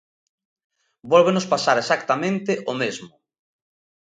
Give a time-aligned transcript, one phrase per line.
[1.11, 3.09] Vólvenos pasar exactamente o mesmo.